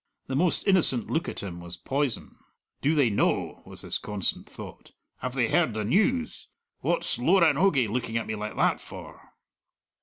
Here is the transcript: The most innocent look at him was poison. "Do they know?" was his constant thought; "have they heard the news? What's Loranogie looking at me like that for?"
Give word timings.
The 0.25 0.35
most 0.35 0.67
innocent 0.67 1.11
look 1.11 1.29
at 1.29 1.43
him 1.43 1.59
was 1.59 1.77
poison. 1.77 2.35
"Do 2.81 2.95
they 2.95 3.11
know?" 3.11 3.61
was 3.67 3.81
his 3.81 3.99
constant 3.99 4.49
thought; 4.49 4.93
"have 5.19 5.35
they 5.35 5.49
heard 5.49 5.75
the 5.75 5.83
news? 5.85 6.47
What's 6.79 7.19
Loranogie 7.19 7.87
looking 7.87 8.17
at 8.17 8.25
me 8.25 8.33
like 8.33 8.55
that 8.55 8.79
for?" 8.81 9.33